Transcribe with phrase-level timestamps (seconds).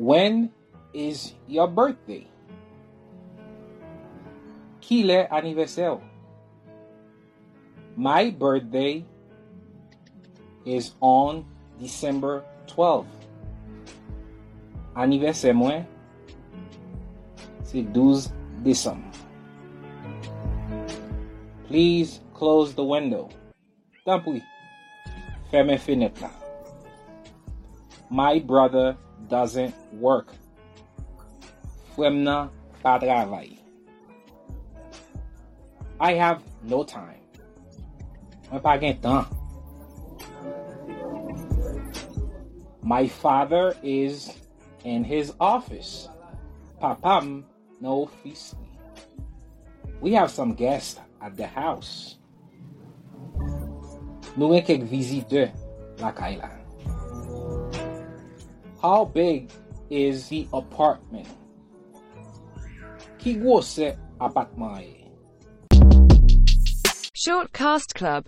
[0.00, 0.48] When
[0.94, 2.26] is your birthday?
[4.80, 6.00] Kile aniversaire.
[7.96, 9.04] My birthday
[10.64, 11.44] is on
[11.78, 13.12] December 12th.
[14.96, 15.84] Anniversaire mwen
[17.62, 18.32] c'est 12
[18.64, 19.04] décembre.
[21.68, 23.28] Please close the window.
[24.06, 24.40] Tampouy.
[25.50, 26.30] Fermez fenêtre là.
[28.08, 28.96] My brother
[29.28, 30.34] doesn't work.
[31.94, 32.50] Fwem nan
[32.82, 33.58] pa travay.
[36.00, 37.20] I have no time.
[38.50, 39.26] Mwen pa gen tan.
[42.82, 44.32] My father is
[44.84, 46.08] in his office.
[46.80, 47.44] Papam
[47.80, 48.70] nan ofis li.
[50.00, 52.16] We have some guests at the house.
[54.36, 55.50] Nou en kek vizite
[56.00, 56.59] la kay la.
[58.82, 59.50] How big
[59.90, 61.28] is the apartment?
[63.18, 65.10] Ki gwo se apatman e?
[67.12, 68.18] Shortcast Club